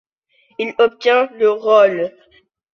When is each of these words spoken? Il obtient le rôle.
Il 0.57 0.73
obtient 0.79 1.29
le 1.35 1.51
rôle. 1.51 2.11